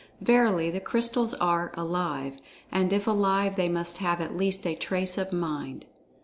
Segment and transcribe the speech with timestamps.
[0.19, 5.31] Verily the Crystals are "alive"—and if alive they must have at least a trace of
[5.31, 5.85] "Mind."